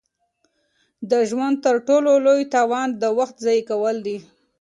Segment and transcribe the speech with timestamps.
[1.09, 4.17] د ژوند تر ټولو لوی تاوان د وخت ضایع کول دي.